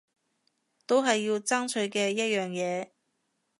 [0.87, 2.89] 都係要爭取嘅一樣嘢